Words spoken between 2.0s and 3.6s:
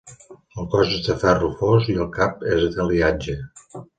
el cap és d'aliatge.